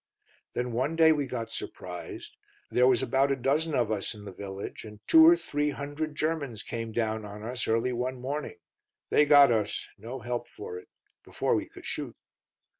[0.53, 2.35] "Then one day we got surprised.
[2.71, 6.15] There was about a dozen of us in the village, and two or three hundred
[6.15, 8.57] Germans came down on us early one morning.
[9.11, 10.89] They got us; no help for 'it.
[11.23, 12.15] Before we could shoot.